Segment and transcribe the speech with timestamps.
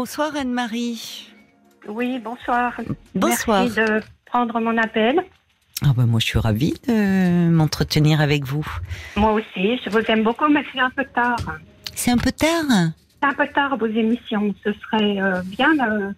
[0.00, 1.26] Bonsoir Anne-Marie.
[1.88, 2.74] Oui, bonsoir.
[3.14, 3.62] Bonsoir.
[3.64, 5.18] Merci de prendre mon appel.
[5.82, 8.66] Ah bah moi je suis ravie de m'entretenir avec vous.
[9.16, 11.38] Moi aussi, je vous aime beaucoup, mais c'est un peu tard.
[11.94, 12.64] C'est un peu tard?
[13.22, 14.54] C'est un peu tard vos émissions.
[14.62, 16.12] Ce serait euh, bien euh,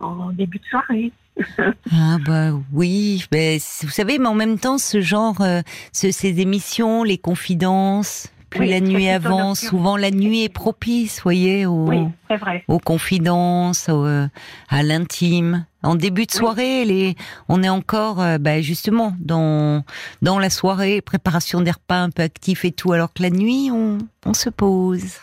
[0.00, 1.12] en début de soirée.
[1.92, 5.62] Ah bah oui, mais vous savez, mais en même temps, ce genre, euh,
[5.92, 11.16] ce- ces émissions, les confidences, plus Oui, la nuit avance, souvent la nuit est propice,
[11.16, 12.64] vous voyez, aux, Oui, c'est vrai.
[12.68, 14.28] aux confidences, au, euh,
[14.68, 15.64] à l'intime.
[15.82, 16.38] En début de Oui.
[16.38, 17.16] soirée, les,
[17.48, 19.84] on est encore, euh, bah, justement, dans
[20.20, 23.70] dans la soirée, préparation des repas un peu actifs et tout, alors que la nuit,
[23.72, 25.16] on, on se pose.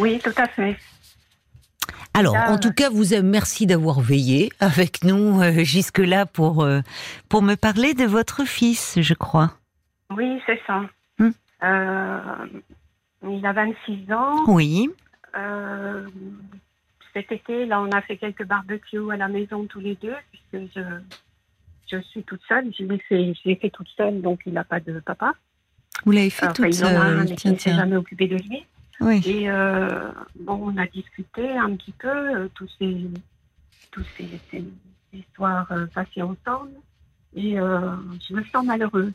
[0.00, 0.76] Oui, tout à fait.
[2.14, 6.80] Alors, Là, en tout cas, vous merci d'avoir veillé avec nous euh, jusque-là pour euh,
[7.28, 9.52] pour me parler de votre fils, je crois.
[10.16, 10.80] Oui, c'est ça.
[11.18, 11.30] Hmm.
[11.62, 12.46] Euh,
[13.24, 14.44] il a 26 ans.
[14.46, 14.90] Oui.
[15.36, 16.06] Euh,
[17.12, 20.72] cet été, là, on a fait quelques barbecues à la maison tous les deux, puisque
[20.76, 20.80] je,
[21.90, 22.72] je suis toute seule.
[22.78, 25.34] Je l'ai fait, je l'ai fait toute seule, donc il n'a pas de papa.
[26.04, 27.18] Vous l'avez fait Enfin, toute il en a un, seule.
[27.18, 28.64] mais qui Tiens, ne s'est jamais occupé de lui.
[29.00, 29.22] Oui.
[29.26, 32.96] Et euh, bon, on a discuté un petit peu euh, tous ces,
[33.92, 34.64] tous ces, ces
[35.12, 36.70] histoires euh, passées ensemble.
[37.34, 39.12] Et je me sens malheureux.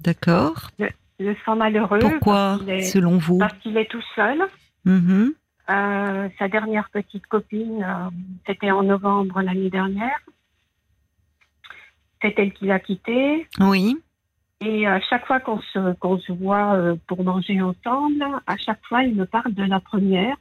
[0.00, 0.70] D'accord.
[1.18, 1.98] Je me sens malheureux.
[1.98, 4.38] Pourquoi, est, selon vous parce qu'il est tout seul.
[4.84, 5.34] Mhm.
[5.68, 8.08] Euh, sa dernière petite copine, euh,
[8.46, 10.20] c'était en novembre l'année dernière.
[12.22, 13.48] C'est elle qui l'a quitté.
[13.60, 13.98] Oui.
[14.60, 18.86] Et à chaque fois qu'on se, qu'on se voit euh, pour manger ensemble, à chaque
[18.86, 20.36] fois, il me parle de la première.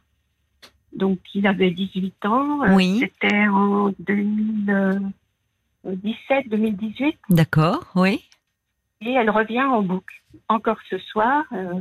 [0.96, 2.60] Donc, il avait 18 ans.
[2.76, 3.00] Oui.
[3.00, 7.18] C'était en 2017, 2018.
[7.30, 7.92] D'accord.
[7.96, 8.24] Oui.
[9.06, 10.16] Et elle revient en boucle.
[10.50, 11.80] Encore ce soir, euh,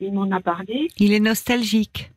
[0.00, 0.88] il m'en a parlé.
[0.98, 2.12] Il est nostalgique.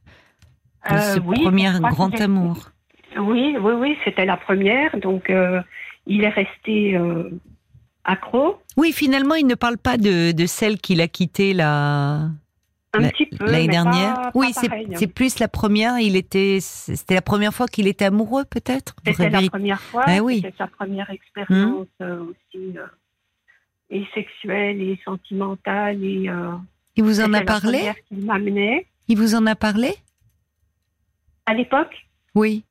[0.89, 2.69] de Euh, ce oui, premier grand amour.
[3.17, 4.97] Oui, oui, oui, c'était la première.
[4.99, 5.61] Donc, euh,
[6.05, 6.97] il est resté
[8.03, 12.29] accro Oui, finalement, il ne parle pas de, de celle qu'il a quittée la,
[13.39, 14.15] l'année dernière.
[14.15, 15.99] pas- oui, c'est plus la première.
[15.99, 18.95] Il était, c'était la première fois qu'il était amoureux, peut-être?
[19.05, 20.03] C'était la première fois.
[20.07, 20.41] Ah oui.
[20.43, 22.73] C'était sa première expérience aussi,
[23.91, 26.03] et sexuelle et sentimentale.
[26.03, 26.53] Et, euh,
[26.95, 27.91] Il vous en a parlé?
[28.07, 28.87] qu'il m'amenait.
[29.07, 29.93] Il vous en a parlé?
[31.45, 32.63] À l'époque, Oui.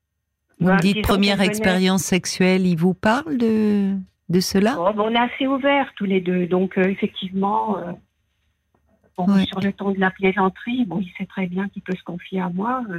[0.59, 2.67] Vous me dites disons première expérience sexuelle.
[2.67, 3.95] Il vous parle de
[4.29, 4.77] de cela?
[4.79, 6.47] Oh, ben, on est assez ouverts tous les deux.
[6.47, 7.93] Donc, euh, effectivement, euh,
[9.17, 9.45] bon, Ouais.
[9.47, 12.41] sur le ton de la plaisanterie, bon, il sait très bien qu'il peut se confier
[12.41, 12.83] à moi.
[12.89, 12.95] Je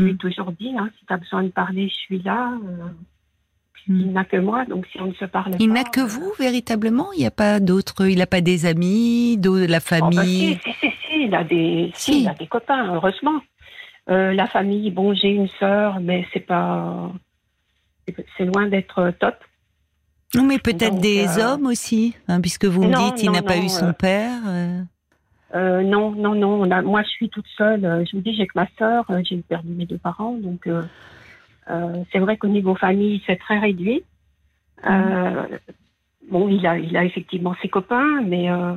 [0.00, 0.04] Hmm.
[0.04, 2.52] lui ai toujours dit, hein, si tu as besoin de parler, je suis là.
[3.88, 4.00] Euh, Hmm.
[4.00, 5.56] Il n'a que moi, donc si on ne se parle pas.
[5.58, 7.12] Il n'a que euh, vous véritablement?
[7.12, 8.06] Il n'y a pas d'autres.
[8.08, 10.58] Il n'a pas des amis, de la Oh, bah, famille?
[10.64, 13.40] si, si, si, si, il a des, si, il a des copains, heureusement.
[14.10, 17.10] Euh, la famille, bon, j'ai une sœur, mais c'est pas,
[18.36, 19.36] c'est- loin d'être top.
[20.34, 23.42] Non, mais peut-être des euh, hommes aussi, hein, puisque vous me dites il non, n'a
[23.42, 24.40] pas non, eu son euh, père.
[24.46, 24.82] euh.
[25.54, 26.60] Euh, non, non, non.
[26.62, 27.84] on a- moi, je suis toute seule.
[27.84, 29.04] Euh, Je vous dis, j'ai que ma sœur.
[29.10, 30.82] euh, J'ai perdu mes deux parents, donc euh, euh,
[31.66, 34.02] c'est vrai qu'au niveau famille, c'est très réduit.
[34.88, 35.44] Euh,
[36.30, 38.74] bon, il a, il a effectivement ses copains, mais euh,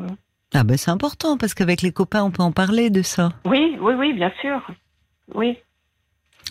[0.54, 3.32] Ah ben c'est important parce qu'avec les copains on peut en parler de ça.
[3.46, 4.62] oui, oui, oui, bien sûr,
[5.34, 5.58] oui.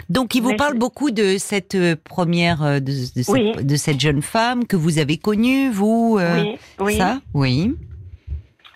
[0.09, 3.53] Donc il vous Mais parle beaucoup de cette euh, première, euh, de, cette, Oui.
[3.63, 6.17] de cette jeune femme que vous avez connue, vous.
[6.19, 6.95] euh, oui, oui.
[6.97, 7.77] Ça, oui.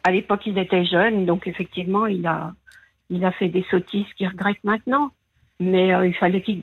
[0.04, 2.52] À l'époque, il était jeune, donc effectivement, il a,
[3.10, 5.10] il a fait des sottises qu'il regrette maintenant.
[5.58, 6.62] Mais euh, il fallait qu'il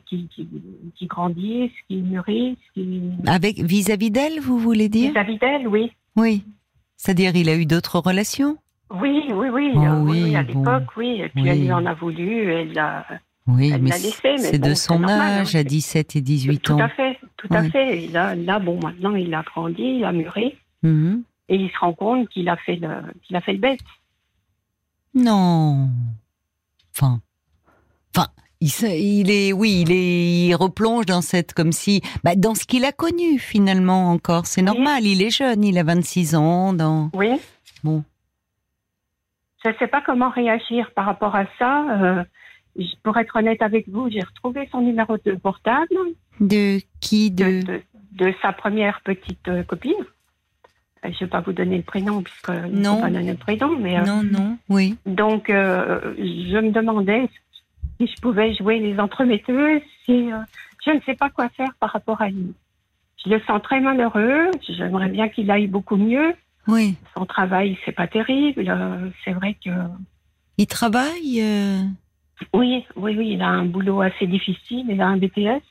[1.08, 3.14] grandisse, qu'il mûrisse, qu'il...
[3.26, 5.12] Avec vis-à-vis d'elle, vous voulez dire?
[5.12, 5.92] Vis-à-vis d'elle, oui.
[6.16, 6.44] Oui.
[6.96, 8.58] C'est-à-dire il a eu d'autres relations?
[8.92, 9.72] Oui, oui, oui.
[9.76, 10.60] Oh euh, oui, à bon.
[10.60, 11.22] l'époque, oui.
[11.22, 11.50] Et puis Oui.
[11.50, 13.06] elle lui en a voulu, elle l'a...
[13.48, 16.60] Oui, Elle mais c'est bon, de son normal, hein, âge à c'est- 17 et 18
[16.62, 16.80] Tout ans.
[16.80, 18.04] à fait, tout à fait.
[18.04, 21.24] Et là, là, bon, maintenant, il a grandi, il a mûri, Mhm.
[21.50, 22.88] et il se rend compte qu'il a fait le,
[23.24, 23.80] qu'il a fait le bête.
[25.14, 25.90] Non.
[26.96, 27.20] Enfin,
[28.72, 32.86] il, est, oui, il est, il replonge dans cette, comme si, bah, dans ce qu'il
[32.86, 34.46] a connu finalement encore.
[34.46, 35.06] C'est normal.
[35.06, 36.74] Il est jeune, il a 26 ans.
[36.74, 37.30] Dans Oui.
[37.84, 38.04] bon,
[39.64, 41.86] Je ne sais pas comment réagir par rapport à ça.
[42.02, 42.24] Euh,
[43.04, 45.96] pour être honnête avec vous, j'ai retrouvé son numéro de portable
[46.40, 47.82] de qui de, de, de,
[48.14, 49.94] de sa première petite euh, copine.
[51.06, 53.02] Euh, Je ne vais pas vous donner le prénom, puisque Non.
[53.02, 54.96] pas donner le prénom, mais euh, Non, non, oui.
[55.06, 57.30] Donc, je me demandais
[58.08, 60.38] si je pouvais jouer les entremetteuses, si euh,
[60.86, 62.54] je ne sais pas quoi faire par rapport à lui.
[63.24, 64.52] Je le sens très malheureux.
[64.68, 66.34] J'aimerais bien qu'il aille beaucoup mieux.
[66.68, 66.96] Oui.
[67.16, 68.66] Son travail, c'est pas terrible.
[68.68, 69.70] Euh, c'est vrai que
[70.58, 71.42] Il travaille.
[71.42, 71.82] euh,
[72.54, 74.86] Oui, oui, oui, il a un boulot assez difficile.
[74.90, 75.62] Il a un BTS,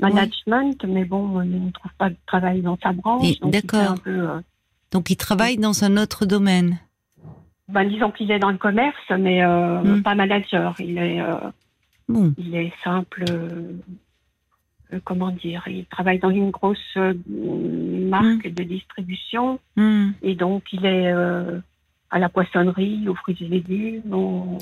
[0.00, 3.38] management, mais bon, il ne trouve pas de travail dans sa branche.
[3.42, 3.96] D'accord.
[4.92, 6.78] Donc il travaille dans un autre domaine?
[7.72, 10.02] Ben, disons qu'il est dans le commerce, mais euh, hmm.
[10.02, 10.74] pas manager.
[10.78, 13.24] Il est, euh, il est simple.
[15.04, 18.54] comment dire Il travaille dans une grosse marque hmm.
[18.54, 20.10] de distribution, hmm.
[20.22, 21.12] et donc il est
[22.10, 24.02] à la poissonnerie, aux fruits et légumes.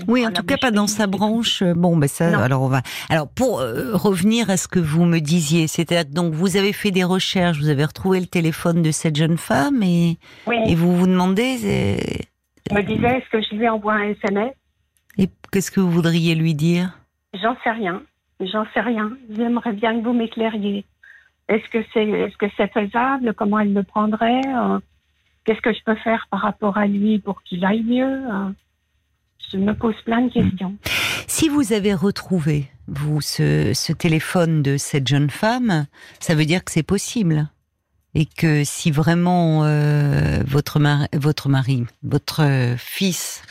[0.07, 1.63] oui, en tout cas pas dans sa branche.
[1.63, 2.83] Bon, ben ça, alors on va.
[3.09, 6.91] Alors pour euh, revenir à ce que vous me disiez, c'était donc vous avez fait
[6.91, 10.19] des recherches, vous avez retrouvé le téléphone de cette jeune femme et
[10.67, 12.29] et vous vous demandez.
[12.71, 14.53] Je me disais, est-ce que je lui envoie un SMS
[15.17, 16.99] Et qu'est-ce que vous voudriez lui dire?
[17.35, 18.03] J'en sais rien.
[18.41, 19.11] J'en sais rien.
[19.31, 20.85] J'aimerais bien que vous m'éclairiez.
[21.49, 23.33] Est-ce que c'est est-ce que c'est faisable?
[23.35, 24.43] Comment elle le prendrait?
[24.47, 24.79] Euh,
[25.49, 28.31] Qu'est-ce que je peux faire par rapport à lui pour qu'il aille mieux?
[28.31, 28.55] Hein
[29.51, 30.77] Je me pose plein de questions.
[31.27, 35.87] Si vous avez retrouvé, vous, ce, téléphone de cette jeune femme,
[36.21, 37.49] ça veut dire que c'est possible
[38.15, 42.43] et que si vraiment euh, votre, mari, votre mari, votre
[42.77, 43.43] fils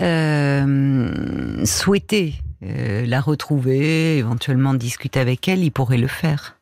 [0.00, 2.32] euh, souhaitait
[2.62, 6.56] euh, la retrouver, éventuellement discuter avec elle, il pourrait le faire.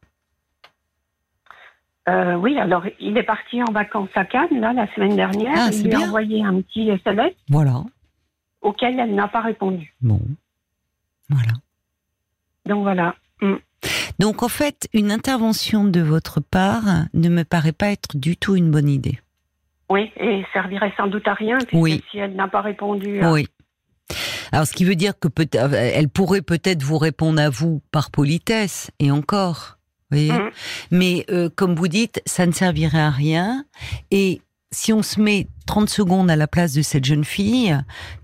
[2.06, 5.54] Oui, alors il est parti en vacances à Cannes là la semaine dernière.
[5.56, 7.32] Ah, il lui a envoyé un petit SMS.
[7.48, 7.82] Voilà.
[8.60, 9.94] Auquel elle n'a pas répondu.
[10.02, 10.20] Bon.
[11.31, 11.52] Voilà.
[12.66, 13.14] Donc voilà.
[13.44, 13.56] Mm.
[14.19, 18.56] Donc en fait, une intervention de votre part ne me paraît pas être du tout
[18.56, 19.19] une bonne idée.
[19.91, 22.02] Oui, et servirait sans doute à rien oui.
[22.11, 23.20] si elle n'a pas répondu.
[23.25, 23.46] Oui.
[24.52, 28.11] Alors, ce qui veut dire que peut elle pourrait peut-être vous répondre à vous par
[28.11, 29.79] politesse, et encore.
[30.11, 30.50] Mmh.
[30.93, 33.64] Mais euh, comme vous dites, ça ne servirait à rien.
[34.11, 37.76] Et si on se met 30 secondes à la place de cette jeune fille,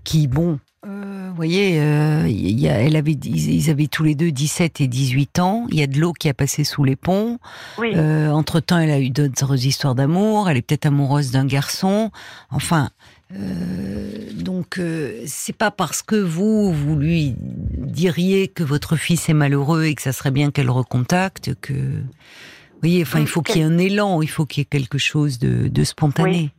[0.03, 4.31] qui, bon, euh, vous voyez, euh, y a, elle avait, ils avaient tous les deux
[4.31, 5.67] 17 et 18 ans.
[5.69, 7.37] Il y a de l'eau qui a passé sous les ponts.
[7.79, 10.49] Euh, entre-temps, elle a eu d'autres histoires d'amour.
[10.49, 12.09] Elle est peut-être amoureuse d'un garçon.
[12.49, 12.89] Enfin,
[13.35, 19.33] euh, donc euh, c'est pas parce que vous vous lui diriez que votre fils est
[19.33, 23.57] malheureux et que ça serait bien qu'elle recontacte que vous voyez enfin il faut qu'il
[23.57, 26.51] y ait un élan il faut qu'il y ait quelque chose de, de spontané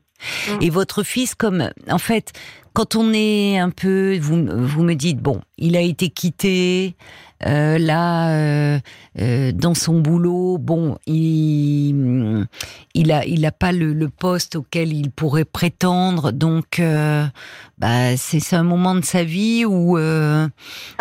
[0.60, 2.32] et votre fils comme en fait
[2.72, 6.96] quand on est un peu, vous, vous me dites, bon, il a été quitté,
[7.46, 8.78] euh, là, euh,
[9.20, 12.46] euh, dans son boulot, bon, il,
[12.94, 16.80] il a, il a pas le, le, poste auquel il pourrait prétendre, donc,
[17.78, 20.02] bah, c'est un moment de sa vie où c'est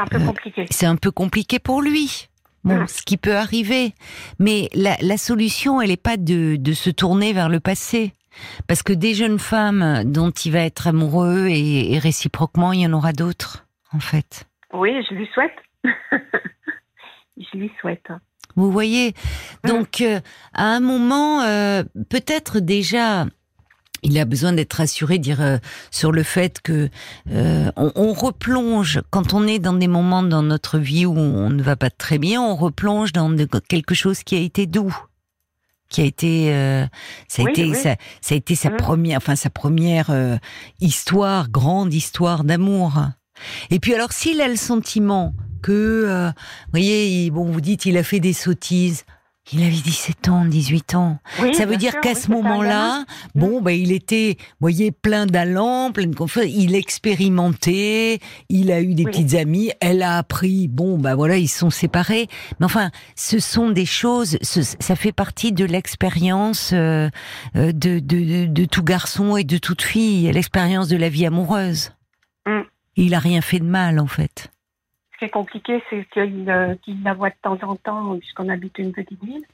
[0.01, 0.65] un peu compliqué.
[0.69, 2.27] C'est un peu compliqué pour lui.
[2.63, 3.95] Bon, ce qui peut arriver,
[4.37, 8.13] mais la, la solution, elle n'est pas de, de se tourner vers le passé.
[8.67, 12.93] Parce que des jeunes femmes dont il va être amoureux et, réciproquement, il y en
[12.93, 14.45] aura d'autres, en fait.
[14.73, 15.55] Oui, je lui souhaite.
[17.37, 18.07] je lui souhaite.
[18.55, 19.13] Vous voyez
[19.65, 20.19] Donc, euh,
[20.53, 23.25] à un moment, euh, peut-être déjà,
[24.03, 25.57] il a besoin d'être rassuré, dire euh,
[25.89, 26.89] sur le fait que
[27.29, 31.63] on, on, replonge quand on est dans des moments dans notre vie où on ne
[31.63, 33.33] va pas très bien, on replonge dans
[33.67, 34.95] quelque chose qui a été doux
[35.91, 36.85] qui a été, euh,
[37.27, 37.95] ça, a été ça,
[38.31, 38.77] a été sa mmh.
[38.77, 40.37] première, enfin sa première euh,
[40.79, 42.93] histoire, grande histoire d'amour.
[43.69, 45.71] Et puis alors, s'il a le sentiment que,
[46.07, 49.05] euh, vous voyez, bon, vous dites, il a fait des sottises.
[49.53, 51.19] Il avait 17 ans, 18 ans.
[51.53, 53.05] ça veut dire qu'à ce moment-là,
[53.35, 56.45] bon, ben, il était, vous voyez, plein d'allant, plein de confiance.
[56.47, 61.49] Il expérimentait, il a eu des petites amies, elle a appris, bon, ben voilà, ils
[61.49, 62.27] sont séparés.
[62.59, 67.09] Mais enfin, ce sont des choses, ça fait partie de l'expérience euh,
[67.57, 71.91] euh, de, de, de, tout garçon et de toute fille, l'expérience de la vie amoureuse.
[72.45, 72.61] Mm.
[72.95, 74.49] Il a rien fait de mal, en fait
[75.21, 76.73] qui est compliqué, c'est qu'il euh,
[77.03, 79.45] la voit de temps en temps, puisqu'on habite une petite ville.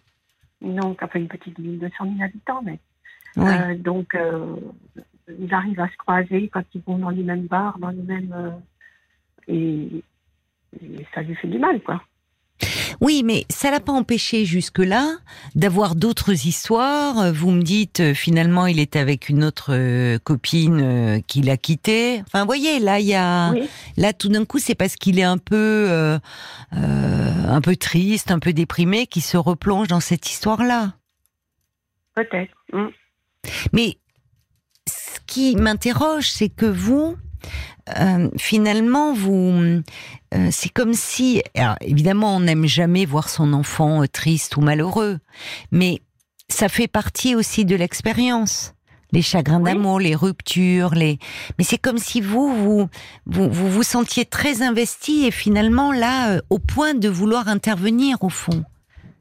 [0.61, 2.79] Non, enfin une petite ville de 100 000 habitants, mais.
[3.37, 4.55] Euh, donc, euh,
[5.27, 8.61] ils arrivent à se croiser quand ils vont dans les mêmes bars, dans les mêmes.
[9.49, 10.01] et,
[10.81, 12.01] et ça lui fait du mal, quoi.
[13.01, 15.17] Oui, mais ça l'a pas empêché jusque-là
[15.55, 17.31] d'avoir d'autres histoires.
[17.31, 21.57] Vous me dites euh, finalement il était avec une autre euh, copine euh, qu'il a
[21.57, 22.21] quittée.
[22.21, 23.53] Enfin, vous voyez, là il y a
[23.97, 26.17] là tout d'un coup c'est parce qu'il est un peu
[26.71, 30.93] un peu triste, un peu déprimé qu'il se replonge dans cette histoire-là.
[32.15, 32.53] Peut-être.
[32.73, 32.87] Mm.
[33.73, 33.97] Mais
[34.87, 37.15] ce qui m'interroge, c'est que vous,
[37.99, 39.81] euh, finalement, vous,
[40.33, 41.41] euh, c'est comme si,
[41.81, 45.19] évidemment, on n'aime jamais voir son enfant euh, triste ou malheureux,
[45.71, 46.01] mais
[46.49, 48.73] ça fait partie aussi de l'expérience.
[49.13, 49.71] Les chagrins Oui.
[49.71, 51.17] d'amour, les ruptures, les.
[51.57, 52.89] Mais c'est comme si vous vous,
[53.25, 58.21] vous vous vous sentiez très investi et finalement là euh, au point de vouloir intervenir
[58.21, 58.65] au fond.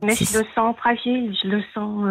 [0.03, 2.05] Mais je le sens fragile, je le sens,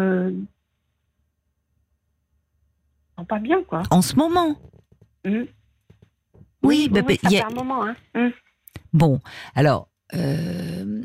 [3.28, 3.82] pas bien, quoi.
[3.90, 4.56] En ce moment.
[5.24, 5.44] Mm.
[6.66, 7.84] Oui, bah, bah, ça il y a- fait un moment.
[7.84, 7.96] Hein.
[8.14, 8.28] Mm.
[8.92, 9.20] Bon,
[9.54, 11.02] alors, euh,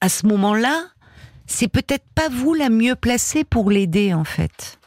[0.00, 0.86] à ce moment-là,
[1.46, 4.78] c'est peut-être pas vous la mieux placée pour l'aider, en fait.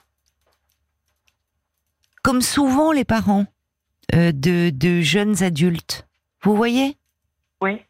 [2.23, 3.45] Comme souvent les parents
[4.13, 6.07] euh, de, de jeunes adultes.
[6.43, 6.97] Vous voyez?
[7.61, 7.81] Oui.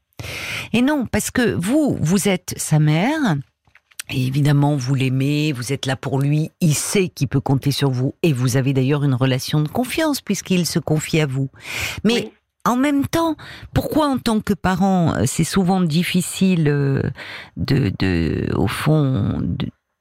[0.74, 3.36] Et non, parce que vous, vous êtes sa mère.
[4.12, 7.92] Et évidemment, vous l'aimez, vous êtes là pour lui, il sait qu'il peut compter sur
[7.92, 11.50] vous, et vous avez d'ailleurs une relation de confiance puisqu'il se confie à vous.
[12.04, 12.32] Mais Oui.
[12.66, 13.36] en même temps,
[13.74, 17.04] pourquoi en tant que parent, euh, c'est souvent difficile euh,
[17.56, 19.42] de, de au fond,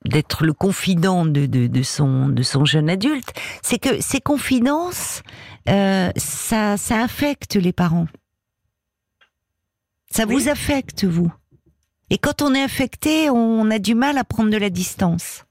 [0.07, 3.29] d'être le confident de, de, de son de son jeune adulte,
[3.63, 5.23] c'est que ces confidences,
[5.69, 8.07] euh, ça ça affecte les parents.
[10.11, 10.35] Ça Oui.
[10.35, 11.31] vous affecte vous?
[12.11, 15.45] Et quand on est affecté, on a du mal à prendre de la distance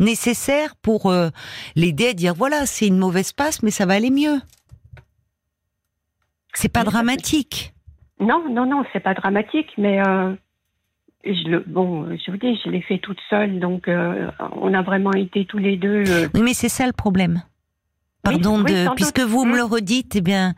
[0.00, 1.28] nécessaire pour euh,
[1.76, 4.40] l'aider à dire voilà, c'est une mauvaise passe, mais ça va aller mieux.
[6.52, 7.74] C'est pas dramatique.
[8.20, 10.34] Non, non, non, c'est pas dramatique, mais euh,
[11.24, 14.30] je le, bon, je vous dis, je l'ai fait toute seule, donc euh,
[14.60, 16.04] on a vraiment été tous les deux.
[16.34, 17.42] Oui, mais c'est ça le problème.
[18.22, 19.28] Pardon oui, de, sans puisque doute.
[19.30, 19.56] vous me Mm.
[19.56, 20.54] le redites, eh bien,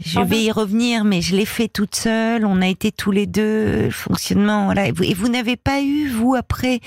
[0.00, 2.44] je vais y revenir, mais je l'ai fait toute seule.
[2.44, 4.88] On a été tous les deux, le fonctionnement, voilà.
[4.88, 6.80] Et vous, et vous n'avez pas eu, vous, après,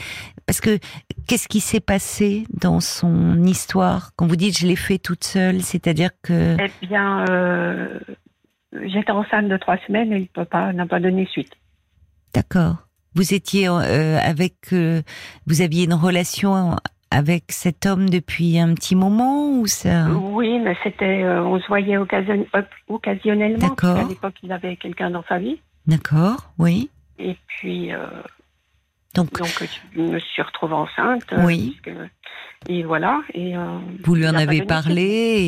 [0.46, 0.80] parce que
[1.28, 4.12] qu'est-ce qui s'est passé dans son histoire?
[4.16, 8.00] Quand vous dites je l'ai fait toute seule, c'est-à-dire que eh bien, euh,
[8.86, 11.52] j'étais enceinte de trois semaines et le papa n'a pas donné suite.
[12.34, 12.88] D'accord.
[13.16, 15.02] Vous étiez euh, avec, euh,
[15.48, 16.76] vous aviez une relation
[17.12, 21.68] avec cet homme depuis un petit moment ou ça Oui, mais c'était, euh, on se
[21.68, 22.46] voyait occasion-
[22.88, 23.70] occasionnellement.
[23.70, 23.96] D'accord.
[23.96, 25.60] qu'à l'époque, il avait quelqu'un dans sa vie.
[25.86, 26.90] D'accord, oui.
[27.20, 28.06] Et puis, euh,
[29.16, 29.48] Donc, donc,
[29.96, 31.24] je me suis retrouvée enceinte.
[31.34, 31.78] euh, Oui.
[31.82, 31.98] puisque-
[32.70, 33.22] et voilà.
[33.34, 35.04] Et, euh, vous lui en avez parlé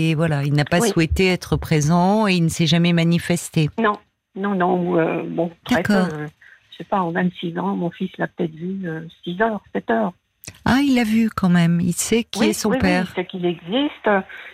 [0.09, 0.89] et voilà, il n'a pas Oui.
[0.89, 3.69] souhaité être présent et il ne s'est jamais manifesté.
[3.79, 3.97] Non,
[4.35, 5.23] non, non.
[5.25, 5.51] bon.
[5.69, 6.07] D'accord.
[6.71, 9.91] je sais pas, en 26 ans, mon fils l'a peut-être vu euh, 6 heures, 7
[9.91, 10.13] heures.
[10.65, 11.79] Ah, il l'a vu quand même.
[11.81, 13.05] Il sait qui oui, est son oui, père.
[13.07, 14.09] Oui, c'est qu'il existe.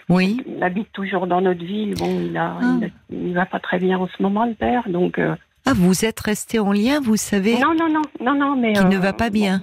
[0.10, 0.38] Oui.
[0.48, 1.96] Il habite toujours dans notre ville.
[1.96, 2.78] Bon, il a, Ah.
[2.80, 2.90] il, a-
[3.28, 4.88] il va pas très bien en ce moment, le père.
[4.88, 5.36] Donc, euh,
[5.66, 8.80] Ah, vous êtes resté en lien, vous savez, non, non, non, non, non, mais qui
[8.80, 9.62] euh, ne va pas bien.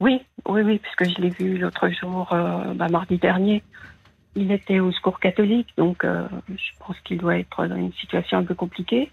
[0.00, 3.62] Oui, oui, oui, puisque je l'ai vu l'autre jour, euh, bah, mardi dernier.
[4.34, 8.38] Il était au secours catholique, donc euh, je pense qu'il doit être dans une situation
[8.38, 9.10] un peu compliquée.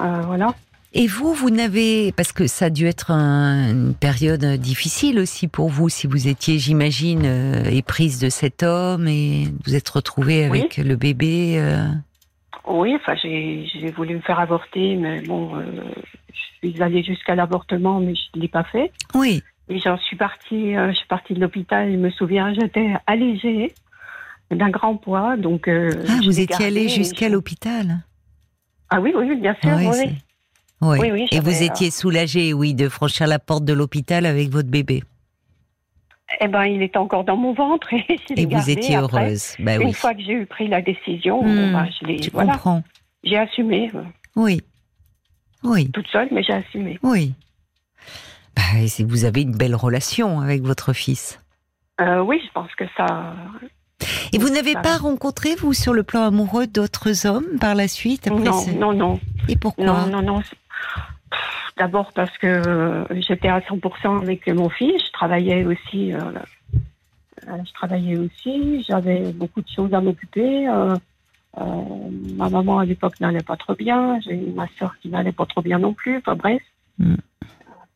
[0.00, 0.48] Euh, voilà.
[0.98, 5.46] Et vous, vous n'avez, parce que ça a dû être un- une période difficile aussi
[5.46, 10.48] pour vous, si vous étiez, j'imagine, euh, éprise de cet homme et vous êtes retrouvée
[10.48, 10.60] Oui.
[10.60, 11.56] avec le bébé.
[11.58, 11.84] euh,
[12.66, 15.62] Oui, enfin, j'ai voulu me faire avorter, mais bon, euh,
[16.62, 18.90] je suis allée jusqu'à l'avortement, mais je ne l'ai pas fait.
[19.14, 19.42] Oui.
[19.68, 23.74] Et j'en suis partie, je suis partie de l'hôpital, je me souviens, j'étais allégée
[24.50, 25.68] d'un grand poids, donc.
[25.68, 27.98] Ah, vous étiez allée jusqu'à l'hôpital.
[28.88, 29.86] Ah oui, oui, oui, bien sûr, Oui,
[30.82, 31.10] oui, oui.
[31.12, 31.26] Oui.
[31.32, 35.02] Et vous j'avais, étiez soulagée, oui, de franchir la porte de l'hôpital avec votre bébé.
[36.40, 39.24] Eh ben, il était encore dans mon ventre et je Et vous gardé étiez après.
[39.26, 39.54] heureuse.
[39.60, 39.92] Bah Une oui.
[39.92, 42.82] fois que j'ai eu pris la décision, bah, je l'ai, voilà, comprends.
[43.22, 44.02] j'ai assumé, euh,
[44.34, 44.60] Oui.
[45.62, 45.90] Oui.
[45.92, 46.98] toute seule, mais j'ai assumé.
[47.02, 47.32] Oui.
[48.78, 51.40] Et c'est- vous avez une belle relation avec votre fils.
[52.00, 53.34] Euh, oui, je pense que ça.
[54.32, 57.88] Et vous n'avez ça pas rencontré, vous, sur le plan amoureux, d'autres hommes par la
[57.88, 59.84] suite après non, ce- non, non, Et pourquoi?
[59.84, 60.42] Non, non, non.
[61.76, 65.02] D'abord parce que euh, j'étais à 100% avec mon fils.
[65.06, 66.12] Je travaillais aussi.
[66.14, 66.20] euh,
[67.48, 68.82] euh, je travaillais aussi.
[68.88, 70.68] J'avais beaucoup de choses à m'occuper.
[70.68, 70.96] euh,
[71.58, 71.62] euh,
[72.36, 74.18] ma maman à l'époque n'allait pas trop bien.
[74.20, 76.16] J'ai ma soeur qui n'allait pas trop bien non plus.
[76.18, 76.62] Enfin bref,
[76.98, 77.16] Mm.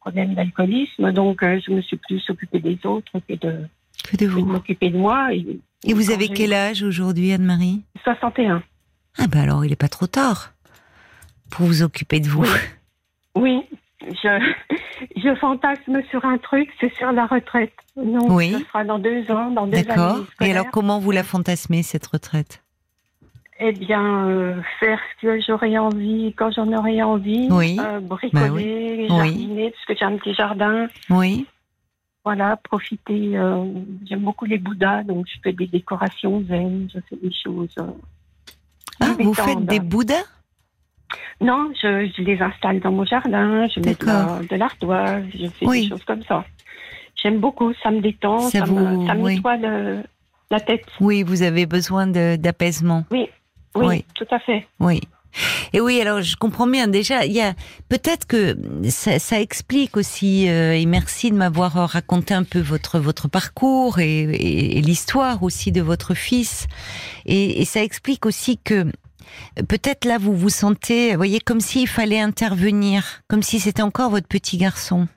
[0.00, 1.10] problème d'alcoolisme.
[1.12, 3.64] Donc je me suis plus occupée des autres que de,
[4.18, 4.44] Que vous.
[4.44, 5.32] m'occuper de moi.
[5.32, 7.82] Et, Et vous avez quel âge aujourd'hui, Anne-Marie?
[8.04, 8.62] 61.
[9.18, 10.52] Ah bah alors, il n'est pas trop tard
[11.50, 12.44] pour vous occuper de vous.
[13.34, 13.62] Oui,
[14.02, 14.52] je,
[15.16, 17.72] je fantasme sur un truc, c'est sur la retraite.
[17.96, 18.52] Donc, Oui.
[18.58, 20.14] ce sera dans deux ans, dans deux D'accord.
[20.16, 20.22] années.
[20.22, 20.54] Et scolaires.
[20.60, 22.62] alors, comment vous la fantasmez, cette retraite?
[23.62, 27.46] Eh bien, euh, faire ce que j'aurais envie quand j'en aurais envie.
[27.50, 27.76] Oui.
[27.78, 29.08] Euh, bricoler, Bah oui.
[29.08, 30.86] jardiner, parce que j'ai un petit jardin.
[31.10, 31.46] Oui.
[32.24, 33.36] Voilà, profiter.
[33.36, 33.64] euh,
[34.06, 37.74] J'aime beaucoup les Bouddhas, donc je fais des décorations zen, je fais des choses.
[38.98, 40.24] Ah, vous faites des bouddhas?
[41.40, 45.82] Non, je, je les installe dans mon jardin, je mets de l'ardoise, je fais Oui.
[45.82, 46.44] des choses comme ça.
[47.22, 49.34] J'aime beaucoup, ça me détend, Ça ça, vous- me, ça oui.
[49.36, 50.02] nettoie le-
[50.50, 50.86] la tête.
[51.00, 53.04] Oui, vous avez besoin d'apaisement.
[53.10, 53.28] Oui,
[53.74, 54.04] oui, Oui.
[54.14, 54.66] tout à fait.
[54.80, 55.00] Oui.
[55.72, 56.88] Et oui, alors je comprends bien.
[56.88, 57.52] Déjà, il y a
[57.88, 58.56] peut-être que
[58.88, 60.48] ça, ça explique aussi.
[60.48, 65.44] euh, et merci de m'avoir raconté un peu votre votre parcours et, et- et l'histoire
[65.44, 66.66] aussi de votre fils.
[67.26, 68.86] Et, et ça explique aussi que
[69.68, 74.10] peut-être là vous vous sentez, vous voyez, comme s'il fallait intervenir, comme si c'était encore
[74.10, 75.08] votre petit garçon.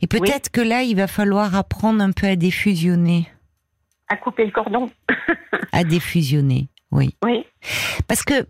[0.00, 3.28] Et peut-être que là, il va falloir apprendre un peu à défusionner,
[4.08, 4.90] À couper le cordon.
[5.72, 6.68] à défusionner.
[6.90, 7.14] Oui.
[7.24, 7.44] Oui,
[8.08, 8.46] Parce que,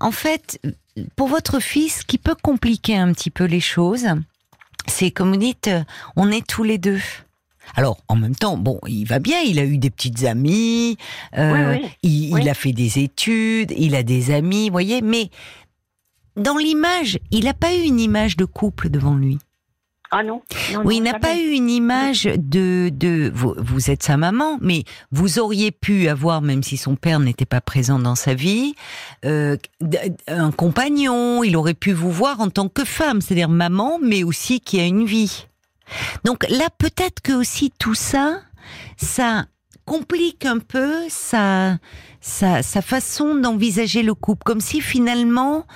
[0.00, 0.58] en fait,
[1.16, 4.06] pour votre fils, ce qui peut compliquer un petit peu les choses,
[4.86, 5.82] c'est comme vous dites, euh,
[6.16, 7.00] on est tous les deux.
[7.76, 10.96] Alors, en même temps, bon, il va bien, il a eu des petites amies,
[11.36, 11.88] euh, Oui, oui.
[12.02, 12.40] Il, Oui.
[12.42, 15.30] il a fait des études, il a des amis, vous voyez, mais
[16.36, 19.38] dans l'image, il n'a pas eu une image de couple devant lui.
[20.10, 20.42] ah non.
[20.72, 24.58] non Oui, il n'a pas eu une image de, de vous, vous êtes sa maman,
[24.60, 28.74] mais vous auriez pu avoir, même si son père n'était pas présent dans sa vie,
[29.24, 29.56] euh,
[30.28, 31.42] un compagnon.
[31.44, 34.86] Il aurait pu vous voir en tant que femme, c'est-à-dire maman, mais aussi qui a
[34.86, 35.46] une vie.
[36.24, 38.40] Donc là, peut-être que aussi tout ça,
[38.96, 39.46] ça
[39.84, 41.78] complique un peu sa
[42.20, 45.66] sa, sa façon d'envisager le couple, comme si finalement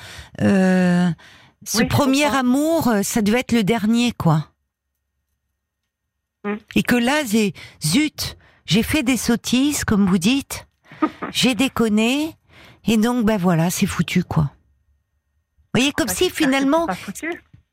[0.40, 1.10] euh,
[1.64, 4.48] ce Oui, premier amour, ça devait être le dernier, quoi.
[6.44, 6.54] Mm.
[6.74, 7.22] Et que là,
[7.84, 10.66] zut, j'ai fait des sottises, comme vous dites,
[11.32, 12.34] j'ai déconné,
[12.86, 14.44] et donc ben voilà, c'est foutu, quoi.
[14.44, 16.86] Vous voyez, comme Bah, si finalement.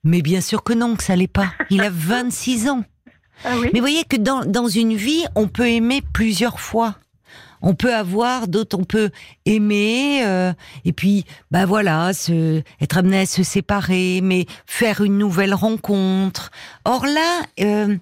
[0.05, 1.51] Mais bien sûr que non, que ça l'est pas.
[1.69, 2.83] Il a 26 ans.
[3.43, 3.67] Ah oui.
[3.74, 6.95] Mais vous voyez que dans, dans une vie, on peut aimer plusieurs fois.
[7.62, 9.09] On peut avoir d'autres, on peut
[9.45, 10.53] aimer, euh,
[10.85, 16.51] et puis, bah voilà, se, être amené à se séparer, mais faire une nouvelle rencontre.
[16.85, 17.97] Or là, euh,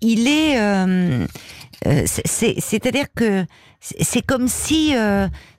[0.00, 1.26] il est, euh,
[2.06, 3.44] c'est- c'est- c'est-à-dire que
[3.80, 4.94] c'est comme si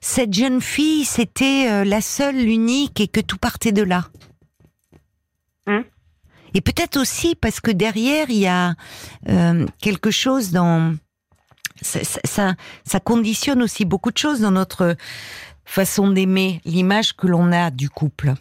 [0.00, 4.06] cette jeune fille c'était la seule, l'unique, et que tout partait de là.
[6.54, 8.74] Et peut-être aussi parce que derrière il y a
[9.28, 10.94] euh, quelque chose dans
[11.82, 14.96] ça, ça- conditionne aussi beaucoup de choses dans notre
[15.64, 18.34] façon d'aimer, l'image que l'on a du couple.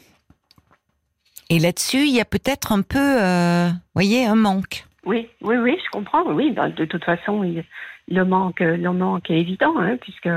[1.49, 4.85] Et là-dessus, il y a peut-être un peu, euh, voyez, un manque.
[5.05, 6.23] Oui, oui, oui, je comprends.
[6.31, 7.41] Oui, bah, de toute façon,
[8.07, 10.29] le manque, le manque est évident, hein, puisque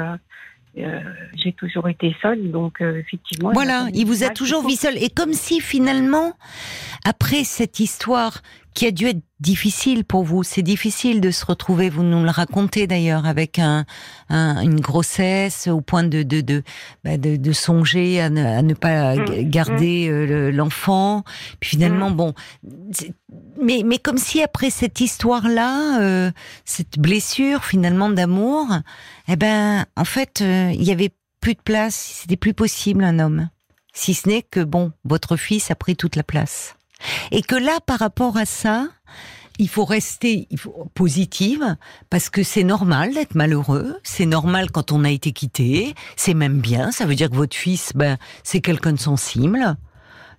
[0.84, 1.00] euh,
[1.34, 3.52] j'ai toujours été seule, donc euh, effectivement.
[3.52, 5.02] Voilà, il vous a toujours du vu seul.
[5.02, 6.34] Et comme si finalement,
[7.04, 8.42] après cette histoire
[8.76, 12.28] qui a dû être difficile pour vous, c'est difficile de se retrouver, vous nous le
[12.30, 13.86] racontez d'ailleurs, avec un,
[14.28, 16.62] un- une grossesse au point de, de, de,
[17.02, 21.24] bah, de, de songer à ne, à ne pas Mm, g- garder euh, le- l'enfant.
[21.58, 22.34] Puis finalement, bon,
[22.92, 23.14] c'est-
[23.60, 26.30] mais, mais comme si après cette histoire-là, euh,
[26.66, 28.66] cette blessure finalement d'amour,
[29.28, 33.18] eh ben, en fait, euh, il y avait plus de place, c'était plus possible un
[33.20, 33.48] homme.
[33.94, 36.75] Si ce n'est que, bon, votre fils a pris toute la place.
[37.30, 38.88] Et que là, par rapport à ça,
[39.58, 41.76] il faut rester il faut, positive,
[42.10, 46.60] parce que c'est normal d'être malheureux, c'est normal quand on a été quitté, c'est même
[46.60, 49.76] bien, ça veut dire que votre fils, ben, c'est quelqu'un de sensible.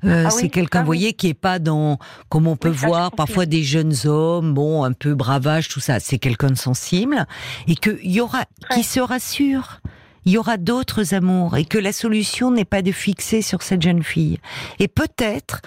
[0.04, 1.98] Euh, Ah c'est quelqu'un, ah vous voyez, qui est pas dans,
[2.30, 6.00] comme on peut Oui, voir, parfois des jeunes hommes, bon, un peu bravage, tout ça.
[6.00, 7.26] C'est quelqu'un de sensible
[7.68, 9.82] et que y aura, qui se rassure.
[10.26, 13.82] Il y aura d'autres amours et que la solution n'est pas de fixer sur cette
[13.82, 14.40] jeune fille.
[14.78, 15.62] Et peut-être,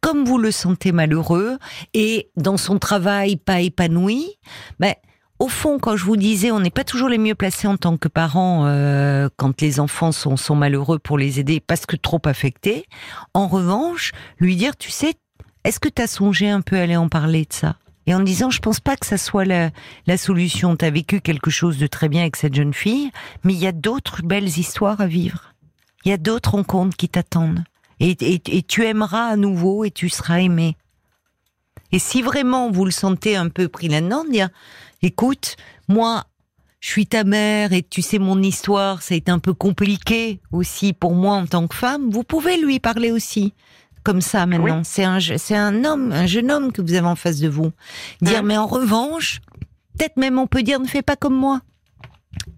[0.00, 1.58] comme vous le sentez malheureux
[1.92, 4.26] et dans son travail pas épanoui,
[4.78, 4.94] ben,
[5.40, 7.96] au fond, quand je vous disais, on n'est pas toujours les mieux placés en tant
[7.96, 12.20] que parents euh, quand les enfants sont, sont malheureux pour les aider parce que trop
[12.24, 12.86] affectés.
[13.34, 15.14] En revanche, lui dire, tu sais,
[15.64, 17.76] est-ce que tu as songé un peu à aller en parler de ça?
[18.06, 19.70] Et en disant, je pense pas que ça soit la,
[20.06, 20.76] la solution.
[20.76, 23.10] Tu as vécu quelque chose de très bien avec cette jeune fille,
[23.42, 25.54] mais il y a d'autres belles histoires à vivre.
[26.04, 27.64] Il y a d'autres rencontres qui t'attendent.
[28.04, 30.76] Et, et, et tu aimeras à nouveau et tu seras aimé.
[31.92, 34.48] Et si vraiment vous le sentez un peu pris là-dedans, dire,
[35.00, 35.56] écoute,
[35.88, 36.24] moi,
[36.80, 40.40] je suis ta mère et tu sais mon histoire, ça a été un peu compliqué
[40.52, 42.10] aussi pour moi en tant que femme.
[42.10, 43.54] Vous pouvez lui parler aussi
[44.02, 44.82] comme ça maintenant.
[44.84, 47.48] C'est un, je- c'est un homme, un jeune homme que vous avez en face de
[47.48, 47.70] vous.
[48.20, 48.46] Dire, Mm.
[48.46, 49.40] mais en revanche,
[49.96, 51.60] peut-être même on peut dire, ne fais pas comme moi.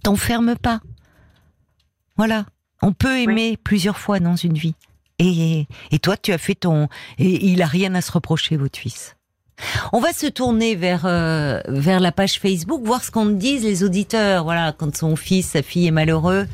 [0.02, 0.80] T'enferme pas.
[2.16, 2.46] Voilà.
[2.82, 4.74] On peut aimer plusieurs fois dans une vie.
[5.18, 6.88] Et, et toi, tu as fait ton.
[7.18, 9.16] Et il a rien à se reprocher, votre fils.
[9.92, 13.84] On va se tourner vers euh, vers la page Facebook, voir ce qu'en disent les
[13.84, 14.44] auditeurs.
[14.44, 16.46] Voilà, quand son fils, sa fille est malheureux,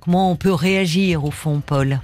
[0.00, 2.00] comment on peut réagir au fond, Paul?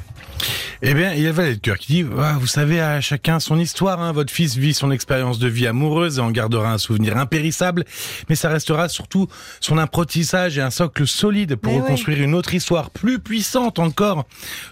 [0.86, 3.40] Eh bien, il y a Valet de Cœur qui dit, ah, vous savez, à chacun
[3.40, 4.02] son histoire.
[4.02, 4.12] Hein.
[4.12, 7.86] Votre fils vit son expérience de vie amoureuse et en gardera un souvenir impérissable,
[8.28, 9.26] mais ça restera surtout
[9.60, 14.26] son apprentissage et un socle solide pour Mais reconstruire une autre histoire plus puissante encore.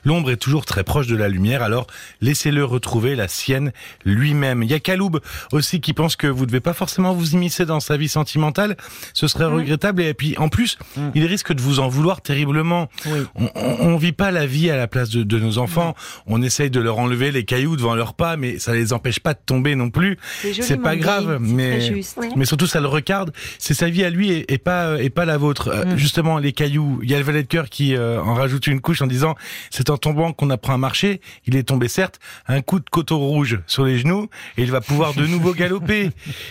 [0.04, 1.86] L'ombre est toujours très proche de la lumière, alors
[2.20, 3.72] laissez-le retrouver la sienne
[4.04, 4.62] lui-même.
[4.62, 5.18] Il y a Kaloub
[5.50, 8.76] aussi qui pense que vous ne devez pas forcément vous immiscer dans sa vie sentimentale.
[9.14, 10.76] Ce serait regrettable et puis en plus,
[11.14, 12.90] il risque de vous en vouloir terriblement.
[13.06, 13.20] Oui.
[13.34, 15.94] On, on, on vit pas la vie à la place de, de nos enfants.
[16.26, 19.34] On essaye de leur enlever les cailloux devant leurs pas, mais ça les empêche pas
[19.34, 20.18] de tomber non plus.
[20.60, 23.32] C'est pas grave, mais surtout ça le regarde.
[23.58, 25.68] C'est sa vie à lui et, et pas et pas la vôtre.
[25.68, 25.96] Euh, Mm.
[25.96, 27.00] Justement, les cailloux.
[27.02, 29.34] Il y a le valet de cœur qui euh, en rajoute une couche en disant
[29.70, 31.20] c'est en tombant qu'on apprend à marcher.
[31.46, 34.80] Il est tombé certes un coup de coteau rouge sur les genoux et il va
[34.80, 36.10] pouvoir de nouveau galoper.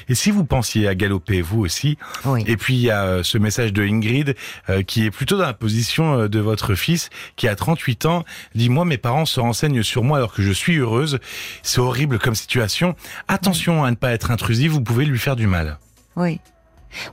[0.09, 2.43] Et si vous pensiez à galoper vous aussi, Oui.
[2.45, 4.35] et puis il y a euh, ce message de Ingrid
[4.69, 8.25] euh, qui est plutôt dans la position euh, de votre fils qui a 38 ans.
[8.53, 11.19] Dit moi mes parents se renseignent sur moi alors que je suis heureuse.
[11.63, 12.95] C'est horrible comme situation.
[13.27, 15.77] Attention à ne pas être intrusif, vous pouvez lui faire du mal.
[16.15, 16.39] Oui.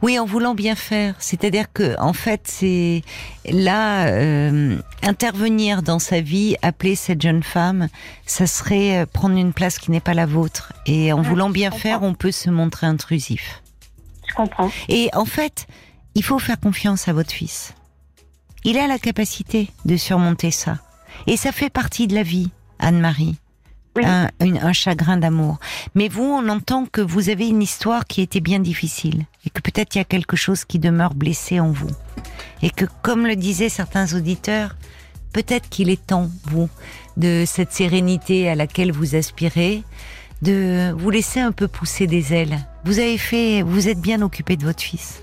[0.02, 1.14] Oui, en voulant bien faire.
[1.20, 3.02] C'est-à-dire que, en fait, c'est
[3.48, 7.86] là euh, intervenir dans sa vie, appeler cette jeune femme,
[8.26, 10.72] ça serait euh, prendre une place qui n'est pas la vôtre.
[10.86, 11.80] Et en Ouais, voulant bien comprends.
[11.82, 13.62] faire, on peut se montrer intrusif.
[14.28, 14.70] Je comprends.
[14.88, 15.68] Et en fait,
[16.16, 17.72] il faut faire confiance à votre fils.
[18.64, 20.78] Il a la capacité de surmonter ça.
[21.26, 23.36] Et ça fait partie de la vie, Anne-Marie.
[23.96, 24.04] Oui.
[24.06, 25.58] Un, une- un chagrin d'amour.
[25.94, 29.24] Mais vous, on entend que vous avez une histoire qui était bien difficile.
[29.44, 31.90] Et que peut-être il y a quelque chose qui demeure blessé en vous.
[32.62, 34.76] Et que, comme le disaient certains auditeurs,
[35.32, 36.68] peut-être qu'il est temps, vous,
[37.16, 39.82] de cette sérénité à laquelle vous aspirez,
[40.42, 42.58] de vous laisser un peu pousser des ailes.
[42.84, 45.20] Vous avez fait, vous êtes bien occupé de votre fils.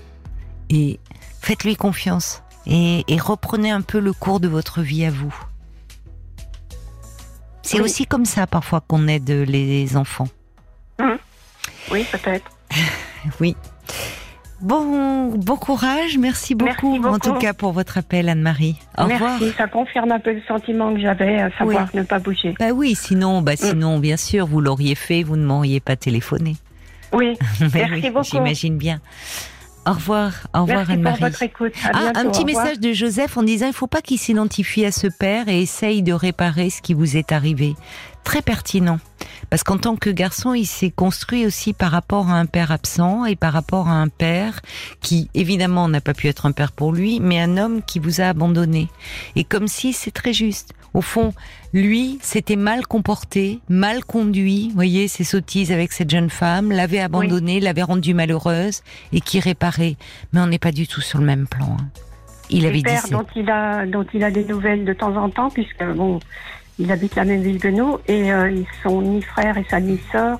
[0.68, 1.00] Et
[1.40, 2.42] faites-lui confiance.
[2.66, 5.34] Et, et reprenez un peu le cours de votre vie à vous.
[7.66, 7.84] C'est Oui.
[7.84, 10.28] aussi comme ça parfois qu'on aide les enfants.
[11.90, 12.50] Oui, peut-être.
[13.40, 13.56] Oui.
[14.60, 16.16] Bon, bon courage.
[16.16, 17.14] Merci beaucoup, Merci beaucoup.
[17.14, 18.76] en tout cas pour votre appel, Anne-Marie.
[18.96, 19.38] Au revoir.
[19.40, 19.52] Merci.
[19.58, 22.54] Ça confirme un peu le sentiment que j'avais, à savoir ne pas bouger.
[22.58, 26.56] Bah oui, sinon, bah sinon, bien sûr, vous l'auriez fait, vous ne m'auriez pas téléphoné.
[27.12, 27.36] Oui.
[27.60, 28.24] Mais Merci oui, beaucoup.
[28.24, 29.00] J'imagine bien.
[29.86, 31.22] Au revoir, au revoir Anne-Marie.
[31.92, 35.06] Ah, un petit message de Joseph en disant il faut pas qu'il s'identifie à ce
[35.06, 37.76] père et essaye de réparer ce qui vous est arrivé.
[38.26, 38.98] Très pertinent.
[39.50, 43.24] Parce qu'en tant que garçon, il s'est construit aussi par rapport à un père absent
[43.24, 44.62] et par rapport à un père
[45.00, 48.20] qui, évidemment, n'a pas pu être un père pour lui, mais un homme qui vous
[48.20, 48.88] a abandonné.
[49.36, 50.72] Et comme si c'est très juste.
[50.92, 51.34] Au fond,
[51.72, 57.60] lui s'était mal comporté, mal conduit, voyez, ses sottises avec cette jeune femme, l'avait abandonnée,
[57.60, 59.94] l'avait rendue malheureuse et qui réparait.
[60.32, 61.76] Mais on n'est pas du tout sur le même plan.
[61.78, 61.86] hein.
[62.48, 65.28] Il avait dit pères dont il a dont il a des nouvelles de temps en
[65.30, 66.20] temps puisque bon
[66.78, 69.80] il habite la même ville que nous et euh, ils sont ni frère et sa
[69.80, 70.38] ni sœur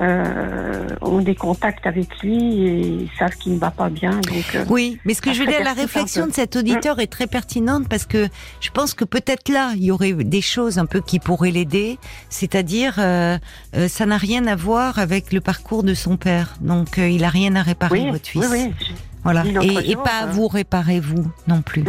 [0.00, 4.54] euh, ont des contacts avec lui et ils savent qu'il ne va pas bien donc
[4.54, 7.26] euh, Oui, mais ce que je veux dire, la réflexion de cet auditeur est très
[7.26, 8.28] pertinente parce que
[8.60, 11.98] je pense que peut-être là, il y aurait des choses un peu qui pourraient l'aider.
[12.28, 13.38] C'est-à-dire, euh,
[13.76, 16.54] euh, ça n'a rien à voir avec le parcours de son père.
[16.60, 18.46] Donc, euh, il a rien à réparer, oui, votre fils.
[18.50, 19.44] oui oui Voilà.
[19.46, 20.30] Et, pas à euh.
[20.30, 21.84] vous réparer, vous, non plus.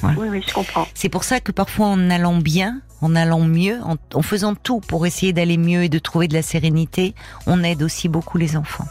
[0.00, 0.16] Voilà.
[0.20, 3.80] oui oui je comprends C'est pour ça que parfois, en allant bien, en allant mieux,
[3.84, 7.14] en, en faisant tout pour essayer d'aller mieux et de trouver de la sérénité,
[7.46, 8.86] on aide aussi beaucoup les enfants.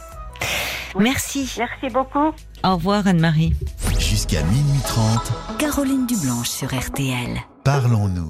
[0.94, 1.04] Oui.
[1.04, 1.52] Merci.
[1.58, 2.32] merci beaucoup
[2.64, 3.52] Au revoir, Anne-Marie.
[3.98, 7.38] Jusqu'à minuit 30, Caroline Dublanche sur RTL.
[7.64, 8.26] parlons-nous.